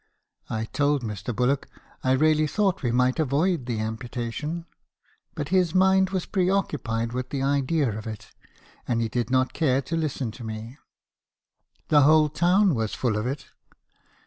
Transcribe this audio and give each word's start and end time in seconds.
"I 0.49 0.65
told 0.65 1.03
Mr. 1.03 1.31
Bullock, 1.31 1.67
I 2.03 2.13
really 2.13 2.47
thought 2.47 2.81
we 2.81 2.91
might 2.91 3.19
avoid 3.19 3.67
the 3.67 3.73
me. 3.73 3.79
habeison's 3.83 3.99
confessions. 3.99 4.65
283 5.35 5.35
amputation; 5.35 5.35
but 5.35 5.49
his 5.49 5.75
mind 5.75 6.09
was 6.09 6.25
pre 6.25 6.49
occupied 6.49 7.13
with 7.13 7.29
the 7.29 7.43
idea 7.43 7.95
of 7.95 8.07
it, 8.07 8.31
and 8.87 8.99
he 8.99 9.07
did 9.07 9.29
not 9.29 9.53
care 9.53 9.79
to 9.83 9.95
listen 9.95 10.31
to 10.31 10.43
me. 10.43 10.79
The 11.89 12.01
whole 12.01 12.29
town 12.29 12.73
was 12.73 12.95
full 12.95 13.15
of 13.15 13.27
it. 13.27 13.45